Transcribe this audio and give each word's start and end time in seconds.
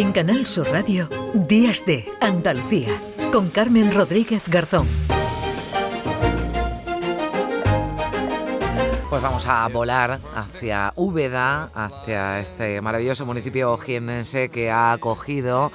En 0.00 0.12
Canal 0.12 0.46
Sur 0.46 0.66
Radio, 0.70 1.10
Días 1.34 1.84
de 1.84 2.10
Andalucía, 2.22 2.88
con 3.30 3.50
Carmen 3.50 3.92
Rodríguez 3.92 4.48
Garzón. 4.48 4.88
Pues 9.10 9.20
vamos 9.20 9.46
a 9.46 9.68
volar 9.68 10.18
hacia 10.34 10.94
Úbeda, 10.96 11.64
hacia 11.74 12.40
este 12.40 12.80
maravilloso 12.80 13.26
municipio 13.26 13.76
jiennense 13.76 14.48
que 14.48 14.70
ha 14.70 14.92
acogido 14.92 15.70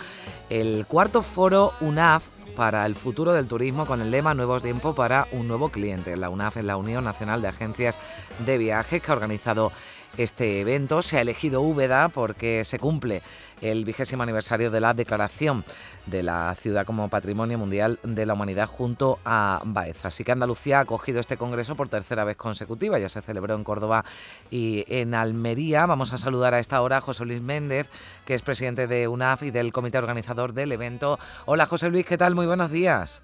el 0.49 0.87
cuarto 0.87 1.21
foro 1.21 1.73
UNAF 1.79 2.29
para 2.55 2.85
el 2.87 2.95
futuro 2.95 3.31
del 3.31 3.47
turismo 3.47 3.85
con 3.85 4.01
el 4.01 4.09
lema 4.09 4.33
Nuevos 4.33 4.63
tiempos 4.63 4.95
para 4.95 5.27
un 5.33 5.47
nuevo 5.47 5.69
cliente. 5.69 6.17
La 6.17 6.29
UNAF 6.31 6.57
es 6.57 6.63
la 6.63 6.77
Unión 6.77 7.03
Nacional 7.03 7.43
de 7.43 7.49
Agencias 7.49 7.99
de 8.43 8.57
Viajes 8.57 9.03
que 9.03 9.11
ha 9.11 9.13
organizado 9.13 9.71
este 10.17 10.61
evento. 10.61 11.01
Se 11.01 11.17
ha 11.17 11.21
elegido 11.21 11.61
Úbeda 11.61 12.09
porque 12.09 12.63
se 12.63 12.79
cumple 12.79 13.21
el 13.61 13.85
vigésimo 13.85 14.23
aniversario 14.23 14.69
de 14.71 14.81
la 14.81 14.93
declaración 14.93 15.63
de 16.05 16.23
la 16.23 16.53
ciudad 16.55 16.85
como 16.85 17.09
Patrimonio 17.09 17.57
Mundial 17.57 17.99
de 18.03 18.25
la 18.25 18.33
Humanidad 18.33 18.67
junto 18.67 19.19
a 19.25 19.61
Baeza. 19.65 20.09
Así 20.09 20.23
que 20.23 20.31
Andalucía 20.31 20.79
ha 20.79 20.81
acogido 20.81 21.19
este 21.19 21.37
congreso 21.37 21.75
por 21.75 21.89
tercera 21.89 22.23
vez 22.23 22.37
consecutiva. 22.37 22.99
Ya 22.99 23.09
se 23.09 23.21
celebró 23.21 23.55
en 23.55 23.63
Córdoba 23.63 24.05
y 24.51 24.85
en 24.87 25.13
Almería. 25.13 25.85
Vamos 25.85 26.13
a 26.13 26.17
saludar 26.17 26.53
a 26.53 26.59
esta 26.59 26.81
hora 26.81 26.97
a 26.97 27.01
José 27.01 27.25
Luis 27.25 27.41
Méndez, 27.41 27.89
que 28.25 28.33
es 28.33 28.41
presidente 28.41 28.87
de 28.87 29.07
UNAF 29.07 29.43
y 29.43 29.51
del 29.51 29.71
comité 29.71 29.97
organizador 29.97 30.53
del 30.53 30.71
evento. 30.71 31.19
Hola 31.45 31.65
José 31.65 31.89
Luis, 31.89 32.05
¿qué 32.05 32.17
tal? 32.17 32.35
Muy 32.35 32.45
buenos 32.45 32.71
días. 32.71 33.21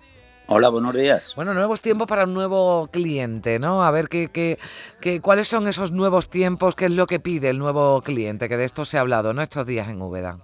Hola, 0.53 0.67
buenos 0.67 0.93
días. 0.93 1.31
Bueno, 1.37 1.53
nuevos 1.53 1.81
tiempos 1.81 2.07
para 2.07 2.25
un 2.25 2.33
nuevo 2.33 2.89
cliente, 2.91 3.57
¿no? 3.57 3.85
A 3.85 3.91
ver 3.91 4.09
qué, 4.09 4.27
qué, 4.27 4.59
qué, 4.99 5.21
cuáles 5.21 5.47
son 5.47 5.65
esos 5.65 5.93
nuevos 5.93 6.29
tiempos, 6.29 6.75
qué 6.75 6.87
es 6.87 6.91
lo 6.91 7.07
que 7.07 7.21
pide 7.21 7.47
el 7.47 7.57
nuevo 7.57 8.01
cliente, 8.01 8.49
que 8.49 8.57
de 8.57 8.65
esto 8.65 8.83
se 8.83 8.97
ha 8.97 8.99
hablado, 8.99 9.31
¿no? 9.31 9.41
Estos 9.41 9.65
días 9.65 9.87
en 9.87 10.01
Úbeda. 10.01 10.39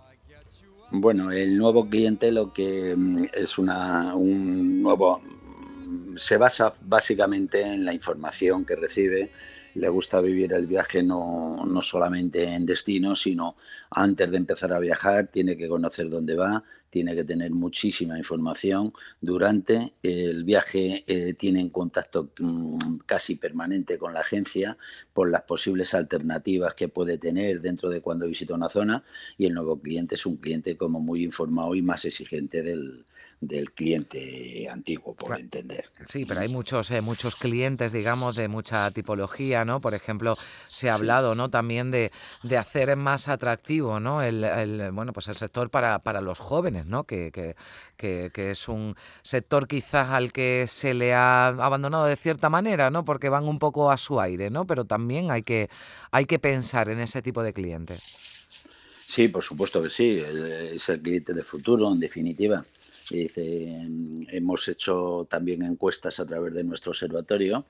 Bueno, 0.92 1.30
el 1.30 1.58
nuevo 1.58 1.90
cliente 1.90 2.32
lo 2.32 2.54
que 2.54 2.96
mm, 2.96 3.26
es 3.34 3.58
una, 3.58 4.16
un 4.16 4.82
nuevo 4.82 5.22
se 6.16 6.38
basa 6.38 6.74
básicamente 6.80 7.62
en 7.62 7.84
la 7.84 7.94
información 7.94 8.64
que 8.64 8.78
recibe 8.78 9.30
le 9.78 9.90
gusta 9.90 10.22
vivir 10.22 10.54
el 10.54 10.66
viaje 10.66 11.04
no, 11.04 11.64
no 11.66 11.82
solamente 11.82 12.44
en 12.44 12.66
destino, 12.66 13.16
sino 13.16 13.56
antes 13.92 14.32
de 14.32 14.38
empezar 14.38 14.74
a 14.74 14.80
viajar 14.80 15.28
tiene 15.28 15.56
que 15.56 15.68
conocer 15.68 16.10
dónde 16.10 16.36
va, 16.36 16.64
tiene 16.90 17.16
que 17.16 17.24
tener 17.24 17.52
muchísima 17.52 18.18
información. 18.18 18.94
Durante 19.22 19.94
el 20.04 20.44
viaje 20.44 21.04
eh, 21.08 21.34
tiene 21.34 21.62
en 21.62 21.70
contacto 21.70 22.32
mm, 22.40 22.98
casi 23.06 23.36
permanente 23.36 23.98
con 23.98 24.14
la 24.14 24.22
agencia 24.22 24.78
por 25.14 25.30
las 25.30 25.44
posibles 25.44 25.94
alternativas 25.94 26.74
que 26.74 26.88
puede 26.88 27.18
tener 27.18 27.62
dentro 27.62 27.90
de 27.90 28.02
cuando 28.02 28.28
visita 28.28 28.54
una 28.54 28.70
zona 28.70 29.04
y 29.38 29.46
el 29.46 29.54
nuevo 29.54 29.80
cliente 29.80 30.16
es 30.16 30.26
un 30.26 30.38
cliente 30.38 30.78
como 30.78 31.00
muy 31.00 31.24
informado 31.24 31.76
y 31.76 31.82
más 31.82 32.06
exigente 32.06 32.62
del, 32.62 33.06
del 33.40 33.72
cliente 33.72 34.68
antiguo, 34.70 35.14
por 35.16 35.40
entender. 35.40 35.86
Sí, 36.08 36.26
pero 36.26 36.40
hay 36.40 36.48
muchos 36.48 36.90
eh, 36.92 37.02
muchos 37.02 37.36
clientes, 37.36 37.92
digamos, 37.92 38.36
de 38.36 38.48
mucha 38.48 38.90
tipología, 38.92 39.64
¿no? 39.66 39.80
Por 39.80 39.94
ejemplo, 39.94 40.36
se 40.66 40.90
ha 40.90 40.96
hablado, 40.96 41.36
¿no? 41.36 41.50
También 41.50 41.92
de, 41.92 42.12
de 42.44 42.58
hacer 42.58 42.96
más 42.96 43.28
atractivo, 43.28 44.00
¿no? 44.00 44.22
El, 44.24 44.44
el, 44.44 44.92
bueno, 44.92 45.14
pues 45.14 45.28
el 45.28 45.36
sector 45.36 45.70
para, 45.70 46.00
para 46.00 46.22
los 46.22 46.40
jóvenes, 46.40 46.77
¿no? 46.86 47.06
Que, 47.06 47.32
que, 47.32 47.56
que, 48.32 48.52
es 48.52 48.68
un 48.68 48.96
sector 49.24 49.68
quizás 49.68 50.10
al 50.10 50.32
que 50.32 50.66
se 50.68 50.94
le 50.94 51.14
ha 51.14 51.48
abandonado 51.48 52.06
de 52.06 52.16
cierta 52.16 52.50
manera, 52.50 52.90
¿no? 52.90 53.06
Porque 53.06 53.30
van 53.30 53.48
un 53.48 53.60
poco 53.60 53.92
a 53.92 53.98
su 53.98 54.20
aire, 54.20 54.50
¿no? 54.50 54.66
Pero 54.66 54.86
también 54.86 55.32
hay 55.32 55.44
que, 55.44 55.70
hay 56.12 56.26
que 56.26 56.40
pensar 56.40 56.90
en 56.90 57.00
ese 57.00 57.22
tipo 57.22 57.44
de 57.44 57.54
clientes. 57.54 58.02
Sí, 59.08 59.30
por 59.30 59.44
supuesto 59.44 59.82
que 59.82 59.90
sí, 59.90 60.22
es 60.22 60.90
el 60.90 61.02
cliente 61.02 61.34
de 61.34 61.42
futuro, 61.42 61.92
en 61.92 62.00
definitiva. 62.00 62.64
Dice, 63.10 63.88
hemos 64.30 64.68
hecho 64.68 65.28
también 65.30 65.64
encuestas 65.64 66.20
a 66.20 66.26
través 66.26 66.54
de 66.54 66.64
nuestro 66.66 66.92
observatorio 66.92 67.66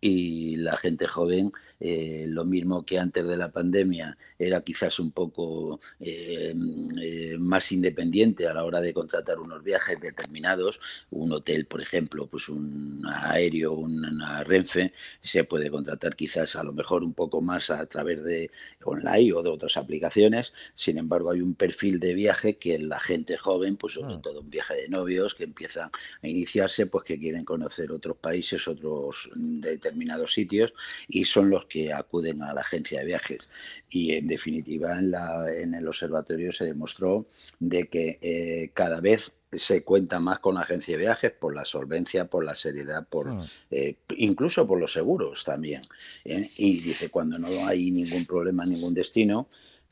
y 0.00 0.56
la 0.56 0.76
gente 0.76 1.06
joven, 1.06 1.52
eh, 1.80 2.24
lo 2.26 2.44
mismo 2.44 2.84
que 2.86 2.98
antes 2.98 3.26
de 3.26 3.36
la 3.36 3.52
pandemia, 3.52 4.16
era 4.38 4.62
quizás 4.62 4.98
un 4.98 5.10
poco 5.10 5.78
eh, 6.00 6.54
eh, 7.02 7.36
más 7.38 7.70
independiente 7.72 8.46
a 8.46 8.54
la 8.54 8.64
hora 8.64 8.80
de 8.80 8.94
contratar 8.94 9.38
unos 9.40 9.62
viajes 9.62 10.00
determinados. 10.00 10.80
Un 11.10 11.32
hotel, 11.32 11.66
por 11.66 11.82
ejemplo, 11.82 12.26
pues 12.26 12.48
un 12.48 13.04
aéreo, 13.06 13.74
una 13.74 14.42
Renfe, 14.44 14.92
se 15.20 15.44
puede 15.44 15.70
contratar 15.70 16.16
quizás 16.16 16.56
a 16.56 16.62
lo 16.62 16.72
mejor 16.72 17.02
un 17.02 17.12
poco 17.14 17.42
más 17.42 17.70
a 17.70 17.84
través 17.86 18.22
de 18.24 18.50
online 18.84 19.34
o 19.34 19.42
de 19.42 19.50
otras 19.50 19.76
aplicaciones. 19.76 20.54
Sin 20.74 20.96
embargo, 20.98 21.30
hay 21.30 21.42
un 21.42 21.54
perfil 21.54 22.00
de 22.00 22.14
viaje 22.14 22.56
que 22.56 22.78
la 22.78 23.00
gente 23.00 23.36
joven, 23.36 23.76
pues 23.76 23.94
sobre 23.94 24.14
ah. 24.14 24.20
todo 24.22 24.40
un 24.40 24.50
viaje 24.50 24.77
de 24.82 24.88
novios 24.88 25.34
que 25.34 25.44
empiezan 25.44 25.90
a 26.22 26.28
iniciarse, 26.28 26.86
pues 26.86 27.04
que 27.04 27.18
quieren 27.18 27.44
conocer 27.44 27.90
otros 27.92 28.16
países, 28.16 28.66
otros 28.68 29.30
determinados 29.34 30.32
sitios 30.32 30.72
y 31.08 31.24
son 31.24 31.50
los 31.50 31.66
que 31.66 31.92
acuden 31.92 32.42
a 32.42 32.54
la 32.54 32.60
agencia 32.60 33.00
de 33.00 33.06
viajes. 33.06 33.48
Y 33.88 34.12
en 34.12 34.26
definitiva, 34.26 34.98
en, 34.98 35.10
la, 35.10 35.52
en 35.52 35.74
el 35.74 35.86
observatorio 35.86 36.52
se 36.52 36.64
demostró 36.64 37.26
de 37.58 37.88
que 37.88 38.18
eh, 38.20 38.70
cada 38.74 39.00
vez 39.00 39.32
se 39.52 39.82
cuenta 39.82 40.20
más 40.20 40.40
con 40.40 40.56
la 40.56 40.60
agencia 40.60 40.96
de 40.96 41.04
viajes 41.04 41.32
por 41.32 41.54
la 41.54 41.64
solvencia, 41.64 42.26
por 42.26 42.44
la 42.44 42.54
seriedad, 42.54 43.06
por 43.08 43.28
ah. 43.30 43.46
eh, 43.70 43.96
incluso 44.16 44.66
por 44.66 44.78
los 44.78 44.92
seguros 44.92 45.44
también. 45.44 45.82
¿eh? 46.24 46.50
Y 46.56 46.80
dice, 46.80 47.08
cuando 47.08 47.38
no 47.38 47.66
hay 47.66 47.90
ningún 47.90 48.26
problema, 48.26 48.66
ningún 48.66 48.94
destino, 48.94 49.48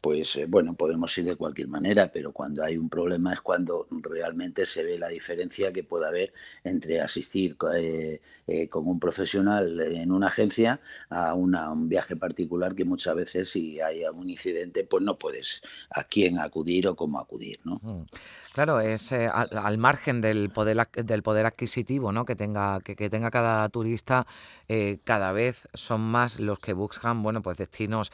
pues 0.06 0.36
eh, 0.36 0.46
bueno, 0.46 0.74
podemos 0.74 1.18
ir 1.18 1.24
de 1.24 1.34
cualquier 1.34 1.66
manera, 1.66 2.12
pero 2.12 2.30
cuando 2.30 2.62
hay 2.62 2.76
un 2.76 2.88
problema 2.88 3.32
es 3.32 3.40
cuando 3.40 3.86
realmente 3.90 4.64
se 4.64 4.84
ve 4.84 5.00
la 5.00 5.08
diferencia 5.08 5.72
que 5.72 5.82
puede 5.82 6.06
haber 6.06 6.32
entre 6.62 7.00
asistir 7.00 7.56
eh, 7.74 8.20
eh, 8.46 8.68
con 8.68 8.86
un 8.86 9.00
profesional 9.00 9.80
en 9.80 10.12
una 10.12 10.28
agencia 10.28 10.78
a 11.10 11.34
un 11.34 11.88
viaje 11.88 12.14
particular 12.14 12.76
que 12.76 12.84
muchas 12.84 13.16
veces 13.16 13.50
si 13.50 13.80
hay 13.80 14.04
algún 14.04 14.30
incidente 14.30 14.84
pues 14.84 15.02
no 15.02 15.18
puedes 15.18 15.60
a 15.90 16.04
quién 16.04 16.38
acudir 16.38 16.86
o 16.86 16.94
cómo 16.94 17.18
acudir, 17.18 17.58
¿no? 17.64 18.06
Claro, 18.52 18.80
es 18.80 19.12
al, 19.12 19.76
margen 19.76 20.20
del 20.20 20.48
poder 20.50 20.88
del 20.94 21.22
poder 21.22 21.46
adquisitivo, 21.46 22.12
¿no? 22.12 22.24
Que 22.24 22.36
tenga 22.36 22.80
que, 22.80 22.94
que 22.96 23.10
tenga 23.10 23.30
cada 23.30 23.68
turista, 23.68 24.26
cada 25.04 25.32
vez 25.32 25.68
son 25.74 26.00
más 26.00 26.40
los 26.40 26.58
que 26.58 26.72
buscan, 26.72 27.22
bueno, 27.22 27.42
pues 27.42 27.58
destinos 27.58 28.12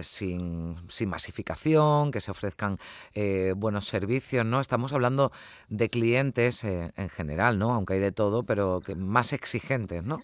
sin, 0.00 0.76
sin 0.88 1.10
masificación, 1.16 2.10
que 2.10 2.20
se 2.20 2.30
ofrezcan 2.30 2.78
eh, 3.14 3.54
buenos 3.56 3.86
servicios, 3.86 4.44
¿no? 4.44 4.60
Estamos 4.60 4.92
hablando 4.92 5.32
de 5.68 5.88
clientes 5.88 6.62
eh, 6.62 6.92
en 6.96 7.08
general, 7.08 7.58
¿no? 7.58 7.72
Aunque 7.72 7.94
hay 7.94 8.00
de 8.00 8.12
todo, 8.12 8.44
pero 8.44 8.80
que 8.84 8.94
más 8.94 9.32
exigentes, 9.32 10.06
¿no? 10.06 10.18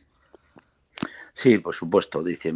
Sí, 1.34 1.56
por 1.58 1.74
supuesto, 1.74 2.22
dice, 2.22 2.52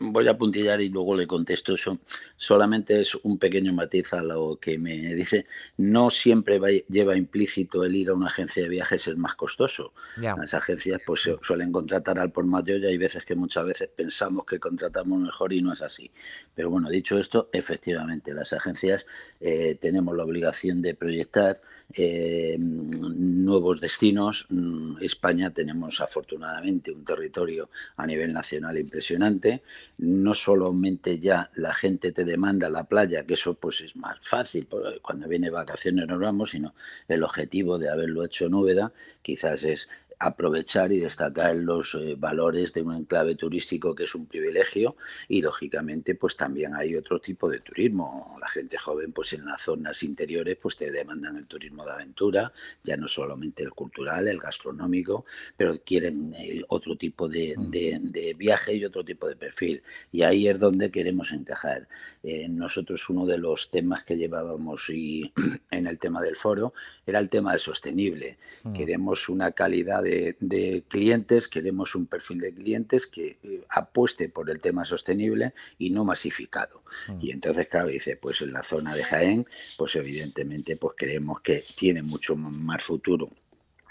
voy 0.00 0.28
a 0.28 0.38
puntillar 0.38 0.80
y 0.80 0.88
luego 0.88 1.16
le 1.16 1.26
contesto 1.26 1.74
eso. 1.74 1.98
Solamente 2.36 3.00
es 3.00 3.16
un 3.16 3.38
pequeño 3.38 3.72
matiz 3.72 4.12
a 4.14 4.22
lo 4.22 4.56
que 4.60 4.78
me 4.78 5.14
dice. 5.16 5.46
No 5.78 6.10
siempre 6.10 6.60
lleva 6.88 7.16
implícito 7.16 7.84
el 7.84 7.96
ir 7.96 8.10
a 8.10 8.14
una 8.14 8.28
agencia 8.28 8.62
de 8.62 8.68
viajes 8.68 9.08
es 9.08 9.16
más 9.16 9.34
costoso. 9.34 9.92
Las 10.16 10.54
agencias 10.54 11.02
pues 11.04 11.28
suelen 11.42 11.72
contratar 11.72 12.20
al 12.20 12.30
por 12.30 12.46
mayor 12.46 12.80
y 12.80 12.86
hay 12.86 12.98
veces 12.98 13.24
que 13.24 13.34
muchas 13.34 13.66
veces 13.66 13.88
pensamos 13.88 14.46
que 14.46 14.60
contratamos 14.60 15.20
mejor 15.20 15.52
y 15.52 15.60
no 15.60 15.72
es 15.72 15.82
así. 15.82 16.10
Pero 16.54 16.70
bueno, 16.70 16.88
dicho 16.90 17.18
esto, 17.18 17.50
efectivamente, 17.52 18.32
las 18.32 18.52
agencias 18.52 19.06
eh, 19.40 19.76
tenemos 19.80 20.16
la 20.16 20.22
obligación 20.22 20.82
de 20.82 20.94
proyectar 20.94 21.60
eh, 21.92 22.56
nuevos 22.58 23.80
destinos. 23.80 24.46
Mm, 24.50 25.02
España 25.02 25.50
tenemos 25.50 26.00
afortunadamente 26.00 26.92
un 26.92 27.04
territorio 27.04 27.68
a 27.96 28.03
nivel 28.06 28.32
nacional 28.32 28.78
impresionante. 28.78 29.62
No 29.98 30.34
solamente 30.34 31.18
ya 31.18 31.50
la 31.54 31.72
gente 31.74 32.12
te 32.12 32.24
demanda 32.24 32.68
la 32.70 32.84
playa, 32.84 33.24
que 33.24 33.34
eso 33.34 33.54
pues 33.54 33.80
es 33.80 33.96
más 33.96 34.18
fácil, 34.22 34.68
cuando 35.02 35.28
viene 35.28 35.50
vacaciones 35.50 36.06
nos 36.06 36.20
vamos, 36.20 36.50
sino 36.50 36.74
el 37.08 37.22
objetivo 37.22 37.78
de 37.78 37.88
haberlo 37.88 38.24
hecho 38.24 38.46
en 38.46 38.54
Úbeda 38.54 38.92
quizás 39.22 39.64
es 39.64 39.88
aprovechar 40.24 40.90
y 40.90 41.00
destacar 41.00 41.54
los 41.54 41.94
eh, 41.94 42.14
valores 42.18 42.72
de 42.72 42.80
un 42.80 42.94
enclave 42.94 43.34
turístico 43.34 43.94
que 43.94 44.04
es 44.04 44.14
un 44.14 44.24
privilegio 44.26 44.96
y 45.28 45.42
lógicamente 45.42 46.14
pues 46.14 46.34
también 46.34 46.74
hay 46.74 46.96
otro 46.96 47.20
tipo 47.20 47.48
de 47.50 47.60
turismo 47.60 48.34
la 48.40 48.48
gente 48.48 48.78
joven 48.78 49.12
pues 49.12 49.34
en 49.34 49.44
las 49.44 49.60
zonas 49.60 50.02
interiores 50.02 50.56
pues 50.56 50.78
te 50.78 50.90
demandan 50.90 51.36
el 51.36 51.46
turismo 51.46 51.84
de 51.84 51.92
aventura 51.92 52.52
ya 52.82 52.96
no 52.96 53.06
solamente 53.06 53.62
el 53.62 53.72
cultural 53.72 54.26
el 54.26 54.38
gastronómico 54.38 55.26
pero 55.58 55.78
quieren 55.84 56.34
eh, 56.38 56.62
otro 56.68 56.96
tipo 56.96 57.28
de, 57.28 57.54
mm. 57.56 57.70
de, 57.70 57.98
de, 58.00 58.34
viaje 58.34 58.74
y 58.74 58.84
otro 58.84 59.04
tipo 59.04 59.28
de 59.28 59.36
perfil 59.36 59.82
y 60.10 60.22
ahí 60.22 60.48
es 60.48 60.58
donde 60.58 60.90
queremos 60.90 61.32
encajar 61.32 61.86
eh, 62.22 62.48
nosotros 62.48 63.10
uno 63.10 63.26
de 63.26 63.36
los 63.36 63.70
temas 63.70 64.04
que 64.04 64.16
llevábamos 64.16 64.88
y 64.88 65.30
en 65.70 65.86
el 65.86 65.98
tema 65.98 66.22
del 66.22 66.36
foro 66.36 66.72
era 67.06 67.18
el 67.18 67.28
tema 67.28 67.52
del 67.52 67.60
sostenible 67.60 68.38
mm. 68.62 68.72
queremos 68.72 69.28
una 69.28 69.52
calidad 69.52 70.02
de 70.02 70.13
de, 70.40 70.84
clientes, 70.88 71.48
queremos 71.48 71.94
un 71.94 72.06
perfil 72.06 72.40
de 72.40 72.54
clientes 72.54 73.06
que 73.06 73.38
eh, 73.42 73.64
apueste 73.70 74.28
por 74.28 74.50
el 74.50 74.60
tema 74.60 74.84
sostenible 74.84 75.54
y 75.78 75.90
no 75.90 76.04
masificado. 76.04 76.82
Mm. 77.08 77.18
Y 77.20 77.30
entonces, 77.32 77.68
claro, 77.68 77.88
dice, 77.88 78.16
pues 78.16 78.40
en 78.42 78.52
la 78.52 78.62
zona 78.62 78.94
de 78.94 79.02
Jaén, 79.02 79.46
pues 79.76 79.96
evidentemente, 79.96 80.76
pues 80.76 80.94
creemos 80.96 81.40
que 81.40 81.62
tiene 81.76 82.02
mucho 82.02 82.36
más 82.36 82.82
futuro 82.82 83.30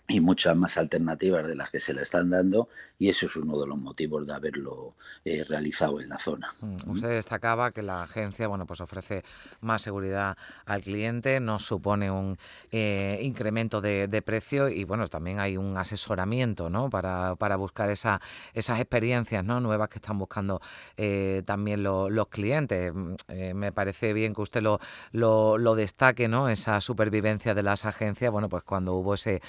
y 0.08 0.20
muchas 0.20 0.56
más 0.56 0.78
alternativas 0.78 1.48
de 1.48 1.56
las 1.56 1.72
que 1.72 1.80
se 1.80 1.94
le 1.94 2.02
están 2.02 2.30
dando 2.30 2.68
y 3.00 3.08
eso 3.08 3.26
es 3.26 3.36
uno 3.38 3.58
de 3.58 3.68
los 3.68 3.78
motivos 3.78 4.28
de 4.28 4.34
haberlo 4.34 4.96
eh, 5.24 5.46
realizado 5.48 6.02
en 6.02 6.10
la 6.10 6.20
zona. 6.20 6.54
Mm, 6.60 6.90
usted 6.90 7.10
destacaba 7.10 7.72
que 7.72 7.82
la 7.84 8.04
agencia 8.04 8.50
bueno 8.50 8.66
pues 8.66 8.82
ofrece 8.82 9.24
más 9.62 9.82
seguridad 9.82 10.38
al 10.66 10.82
cliente, 10.82 11.40
no 11.40 11.58
supone 11.58 12.12
un 12.12 12.38
eh, 12.72 13.20
incremento 13.22 13.80
de, 13.80 14.22
precio 14.26 14.70
y 14.70 14.84
bueno 14.84 15.08
también 15.08 15.40
hay 15.40 15.58
un 15.58 15.78
asesoramiento 15.78 16.70
¿no? 16.70 16.90
para, 16.90 17.36
para 17.36 17.56
buscar 17.56 17.90
esa, 17.90 18.22
esas 18.54 18.80
experiencias 18.80 19.44
¿no? 19.44 19.60
nuevas 19.60 19.90
que 19.90 19.98
están 20.00 20.18
buscando 20.18 20.62
eh, 20.98 21.44
también 21.46 21.84
los 21.84 22.28
clientes. 22.28 22.94
Mm, 22.94 23.16
me 23.56 23.72
parece 23.72 24.14
bien 24.14 24.34
que 24.34 24.42
usted 24.42 24.62
lo, 24.62 24.80
lo, 25.12 25.58
lo 25.58 25.76
destaque, 25.76 26.28
¿no? 26.28 26.50
esa 26.50 26.80
supervivencia 26.82 27.54
de 27.54 27.64
las 27.64 27.86
agencias, 27.86 28.32
bueno 28.32 28.50
pues 28.50 28.64
cuando 28.64 28.94
hubo 28.96 29.14
ese 29.14 29.42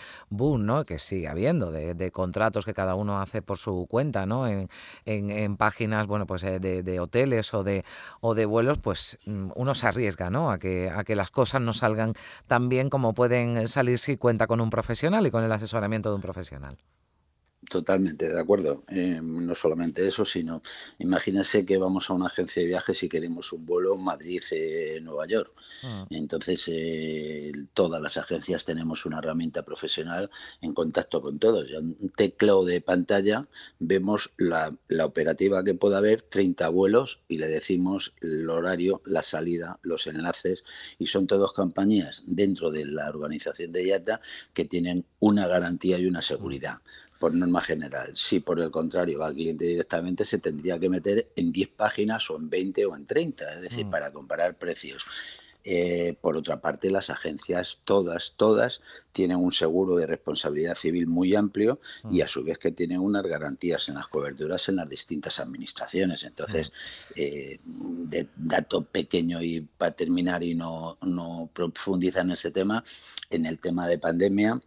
¿no? 0.58 0.84
que 0.84 0.98
sigue 0.98 1.28
habiendo, 1.28 1.70
de, 1.70 2.10
contratos 2.10 2.64
que 2.64 2.74
cada 2.74 2.94
uno 2.94 3.20
hace 3.20 3.42
por 3.42 3.58
su 3.58 3.86
cuenta, 3.88 4.26
¿no? 4.26 4.46
En, 4.46 5.56
páginas, 5.56 6.06
bueno, 6.06 6.26
pues 6.26 6.42
eh, 6.44 6.58
de, 6.60 7.00
hoteles 7.00 7.54
o 7.54 7.64
de, 7.64 7.84
o 8.20 8.34
de 8.34 8.46
vuelos, 8.46 8.78
pues 8.78 9.18
mm, 9.26 9.50
uno 9.54 9.74
se 9.74 9.86
arriesga, 9.86 10.30
¿no? 10.30 10.50
A 10.50 10.58
que, 10.58 10.90
a 10.90 11.04
que 11.04 11.16
las 11.16 11.30
cosas 11.30 11.60
no 11.60 11.72
salgan 11.72 12.14
tan 12.46 12.68
bien 12.68 12.90
como 12.90 13.14
pueden 13.14 13.66
salir 13.68 13.98
si 13.98 14.16
cuenta 14.16 14.46
con 14.46 14.60
un 14.60 14.70
profesional 14.70 15.26
y 15.26 15.30
con 15.30 15.44
el 15.44 15.52
asesoramiento 15.52 16.10
de 16.10 16.16
un 16.16 16.22
profesional. 16.22 16.76
Totalmente 17.70 18.28
de 18.28 18.40
acuerdo. 18.40 18.84
Eh, 18.88 19.20
no 19.22 19.54
solamente 19.54 20.06
eso, 20.06 20.24
sino 20.24 20.62
imagínense 20.98 21.64
que 21.64 21.78
vamos 21.78 22.10
a 22.10 22.14
una 22.14 22.26
agencia 22.26 22.62
de 22.62 22.68
viajes 22.68 23.02
y 23.02 23.08
queremos 23.08 23.52
un 23.52 23.64
vuelo 23.64 23.96
Madrid-Nueva 23.96 25.26
York. 25.26 25.52
Ah. 25.84 26.06
Entonces, 26.10 26.64
eh, 26.68 27.52
todas 27.72 28.00
las 28.00 28.16
agencias 28.16 28.64
tenemos 28.64 29.06
una 29.06 29.18
herramienta 29.18 29.64
profesional 29.64 30.30
en 30.60 30.74
contacto 30.74 31.22
con 31.22 31.38
todos. 31.38 31.70
un 31.70 32.10
teclado 32.16 32.64
de 32.64 32.80
pantalla 32.80 33.46
vemos 33.78 34.32
la, 34.36 34.76
la 34.88 35.06
operativa 35.06 35.64
que 35.64 35.74
pueda 35.74 35.98
haber, 35.98 36.22
30 36.22 36.68
vuelos, 36.68 37.20
y 37.28 37.38
le 37.38 37.48
decimos 37.48 38.14
el 38.20 38.48
horario, 38.48 39.02
la 39.04 39.22
salida, 39.22 39.78
los 39.82 40.06
enlaces, 40.06 40.64
y 40.98 41.06
son 41.06 41.26
todas 41.26 41.52
compañías 41.52 42.24
dentro 42.26 42.70
de 42.70 42.84
la 42.86 43.08
organización 43.08 43.72
de 43.72 43.86
IATA 43.86 44.20
que 44.52 44.64
tienen 44.64 45.04
una 45.20 45.46
garantía 45.46 45.98
y 45.98 46.06
una 46.06 46.22
seguridad 46.22 46.80
por 47.24 47.34
norma 47.34 47.62
general. 47.62 48.12
Si 48.14 48.40
por 48.40 48.60
el 48.60 48.70
contrario 48.70 49.20
va 49.20 49.28
al 49.28 49.32
cliente 49.32 49.64
directamente, 49.64 50.26
se 50.26 50.40
tendría 50.40 50.78
que 50.78 50.90
meter 50.90 51.32
en 51.34 51.52
10 51.52 51.70
páginas 51.70 52.28
o 52.28 52.36
en 52.36 52.50
20 52.50 52.84
o 52.84 52.94
en 52.94 53.06
30, 53.06 53.54
es 53.54 53.62
decir, 53.62 53.86
mm. 53.86 53.90
para 53.90 54.12
comparar 54.12 54.58
precios. 54.58 55.06
Eh, 55.64 56.18
por 56.20 56.36
otra 56.36 56.60
parte, 56.60 56.90
las 56.90 57.08
agencias, 57.08 57.80
todas, 57.84 58.34
todas, 58.36 58.82
tienen 59.12 59.38
un 59.38 59.52
seguro 59.52 59.96
de 59.96 60.06
responsabilidad 60.06 60.74
civil 60.74 61.06
muy 61.06 61.34
amplio 61.34 61.80
y 62.10 62.20
a 62.20 62.26
mm. 62.26 62.28
su 62.28 62.44
vez 62.44 62.58
que 62.58 62.72
tienen 62.72 63.00
unas 63.00 63.22
garantías 63.22 63.88
en 63.88 63.94
las 63.94 64.08
coberturas 64.08 64.68
en 64.68 64.76
las 64.76 64.90
distintas 64.90 65.40
administraciones. 65.40 66.24
Entonces, 66.24 66.72
mm. 66.72 67.12
eh, 67.16 67.60
de 67.64 68.28
dato 68.36 68.84
pequeño 68.84 69.42
y 69.42 69.62
para 69.62 69.92
terminar 69.92 70.42
y 70.42 70.54
no, 70.54 70.98
no 71.00 71.48
profundizar 71.54 72.26
en 72.26 72.32
ese 72.32 72.50
tema, 72.50 72.84
en 73.30 73.46
el 73.46 73.58
tema 73.58 73.88
de 73.88 73.96
pandemia, 73.96 74.60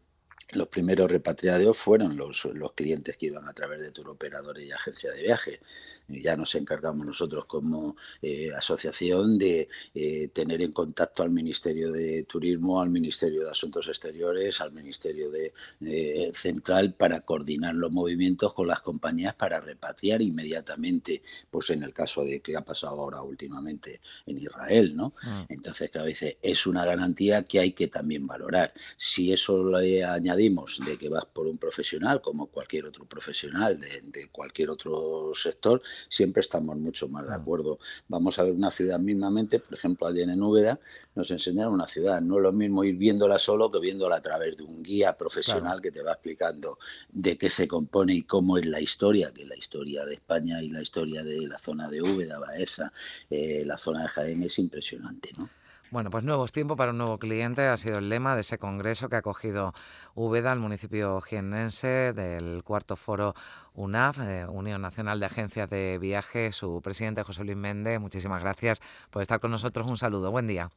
los 0.51 0.69
primeros 0.69 1.11
repatriados 1.11 1.77
fueron 1.77 2.15
los, 2.15 2.45
los, 2.45 2.71
clientes 2.73 3.17
que 3.17 3.27
iban 3.27 3.47
a 3.47 3.53
través 3.53 3.81
de 3.81 3.91
turoperadores 3.91 4.65
y 4.65 4.71
agencias 4.71 5.15
de 5.15 5.23
viaje. 5.23 5.59
Ya 6.07 6.38
nos 6.38 6.55
encargamos 6.55 7.05
nosotros 7.05 7.45
como 7.45 7.97
eh, 8.21 8.51
asociación 8.55 9.38
de 9.38 9.67
eh, 9.94 10.29
tener 10.29 10.61
en 10.61 10.71
contacto 10.71 11.23
al 11.23 11.31
Ministerio 11.31 11.91
de 11.91 12.23
Turismo, 12.23 12.81
al 12.81 12.89
Ministerio 12.89 13.44
de 13.44 13.51
Asuntos 13.51 13.88
Exteriores, 13.89 14.61
al 14.61 14.71
Ministerio 14.71 15.29
de, 15.31 15.53
eh, 15.81 16.31
Central 16.33 16.94
para 16.94 17.21
coordinar 17.21 17.75
los 17.75 17.91
movimientos 17.91 18.53
con 18.53 18.67
las 18.67 18.81
compañías 18.81 19.35
para 19.35 19.59
repatriar 19.59 20.21
inmediatamente, 20.21 21.23
pues 21.51 21.71
en 21.71 21.83
el 21.83 21.94
caso 21.94 22.23
de 22.23 22.39
que 22.39 22.55
ha 22.55 22.61
pasado 22.61 23.01
ahora 23.01 23.21
últimamente 23.21 23.99
en 24.25 24.38
Israel, 24.38 24.95
¿no? 24.95 25.13
Ah. 25.23 25.45
Entonces, 25.49 25.89
claro, 25.89 26.07
dice, 26.07 26.38
es 26.41 26.65
una 26.67 26.85
garantía 26.85 27.44
que 27.44 27.59
hay 27.59 27.73
que 27.73 27.88
también 27.88 28.25
valorar. 28.27 28.73
Si 28.95 29.33
eso 29.33 29.57
lo 29.57 29.77
añade 29.77 30.36
de 30.37 30.97
que 30.97 31.09
vas 31.09 31.25
por 31.25 31.47
un 31.47 31.57
profesional, 31.57 32.21
como 32.21 32.47
cualquier 32.47 32.85
otro 32.85 33.05
profesional 33.05 33.79
de, 33.79 34.29
cualquier 34.31 34.69
otro 34.69 35.31
sector, 35.33 35.81
siempre 36.09 36.41
estamos 36.41 36.77
mucho 36.77 37.07
más 37.07 37.27
de 37.27 37.33
acuerdo. 37.33 37.79
Vamos 38.07 38.37
a 38.37 38.43
ver 38.43 38.53
una 38.53 38.71
ciudad 38.71 38.99
mismamente, 38.99 39.59
por 39.59 39.73
ejemplo, 39.73 40.07
allí 40.07 40.21
en 40.21 40.41
Úbeda 40.41 40.79
nos 41.15 41.31
enseñaron 41.31 41.73
una 41.73 41.87
ciudad. 41.87 42.21
No 42.21 42.37
es 42.37 42.43
lo 42.43 42.51
mismo 42.51 42.83
ir 42.83 42.95
viéndola 42.95 43.39
solo 43.39 43.71
que 43.71 43.79
viéndola 43.79 44.17
a 44.17 44.21
través 44.21 44.57
de 44.57 44.63
un 44.63 44.83
guía 44.83 45.17
profesional 45.17 45.81
que 45.81 45.91
te 45.91 46.03
va 46.03 46.13
explicando 46.13 46.77
de 47.09 47.37
qué 47.37 47.49
se 47.49 47.67
compone 47.67 48.13
y 48.13 48.21
cómo 48.21 48.57
es 48.57 48.65
la 48.67 48.79
historia, 48.79 49.31
que 49.33 49.45
la 49.45 49.57
historia 49.57 50.05
de 50.05 50.13
España 50.13 50.61
y 50.61 50.69
la 50.69 50.81
historia 50.81 51.23
de 51.23 51.47
la 51.47 51.57
zona 51.57 51.89
de 51.89 52.01
Úbeda, 52.01 52.39
Baeza, 52.39 52.91
eh, 53.29 53.63
la 53.65 53.77
zona 53.77 54.03
de 54.03 54.09
Jaén 54.09 54.43
es 54.43 54.59
impresionante, 54.59 55.31
¿no? 55.37 55.49
Bueno, 55.89 56.09
pues 56.09 56.23
nuevos 56.25 56.51
tiempos 56.51 56.75
para 56.75 56.91
un 56.91 56.97
nuevo 56.97 57.17
cliente 57.17 57.61
ha 57.61 57.77
sido 57.77 57.99
el 57.99 58.09
lema 58.09 58.35
de 58.35 58.41
ese 58.41 58.57
congreso 58.57 59.07
que 59.07 59.15
ha 59.15 59.19
acogido 59.19 59.73
Úbeda, 60.15 60.51
el 60.51 60.59
municipio 60.59 61.21
jiennense, 61.21 62.11
del 62.11 62.61
cuarto 62.63 62.97
foro 62.97 63.35
UNAF, 63.73 64.19
eh, 64.19 64.45
Unión 64.49 64.81
Nacional 64.81 65.21
de 65.21 65.27
Agencias 65.27 65.69
de 65.69 65.97
Viaje, 65.97 66.51
su 66.51 66.81
presidente 66.81 67.23
José 67.23 67.45
Luis 67.45 67.55
Méndez. 67.55 68.01
Muchísimas 68.01 68.41
gracias 68.41 68.81
por 69.09 69.21
estar 69.21 69.39
con 69.39 69.51
nosotros. 69.51 69.89
Un 69.89 69.97
saludo, 69.97 70.29
buen 70.29 70.47
día. 70.47 70.71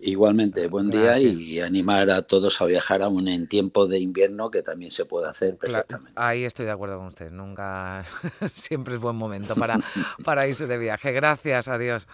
Igualmente, 0.00 0.66
buen 0.66 0.90
día 0.90 1.18
y 1.20 1.60
animar 1.60 2.10
a 2.10 2.22
todos 2.22 2.60
a 2.60 2.64
viajar 2.64 3.02
aún 3.02 3.28
en 3.28 3.48
tiempo 3.48 3.86
de 3.86 4.00
invierno, 4.00 4.50
que 4.50 4.62
también 4.62 4.90
se 4.90 5.04
puede 5.04 5.28
hacer 5.28 5.56
perfectamente. 5.56 6.12
ahí 6.16 6.44
estoy 6.44 6.66
de 6.66 6.72
acuerdo 6.72 6.98
con 6.98 7.06
usted. 7.06 7.30
Nunca, 7.30 8.02
siempre 8.52 8.94
es 8.94 9.00
buen 9.00 9.16
momento 9.16 9.54
para, 9.54 9.78
para 10.24 10.48
irse 10.48 10.66
de 10.66 10.78
viaje. 10.78 11.12
Gracias, 11.12 11.68
adiós. 11.68 12.08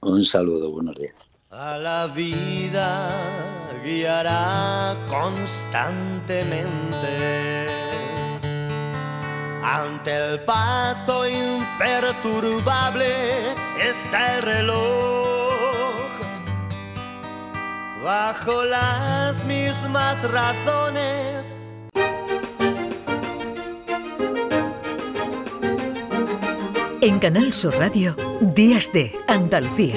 Un 0.00 0.24
saludo, 0.24 0.70
buenos 0.70 0.94
días 0.96 1.29
a 1.52 1.76
la 1.78 2.06
vida 2.06 3.08
guiará 3.84 4.96
constantemente. 5.08 7.66
Ante 9.64 10.16
el 10.16 10.44
paso 10.44 11.28
imperturbable 11.28 13.52
está 13.82 14.36
el 14.36 14.42
reloj. 14.42 15.50
Bajo 18.04 18.64
las 18.64 19.44
mismas 19.44 20.22
razones. 20.30 21.52
En 27.00 27.18
Canal 27.18 27.52
Sur 27.52 27.76
Radio, 27.76 28.14
Días 28.40 28.92
de 28.92 29.12
Andalucía 29.26 29.96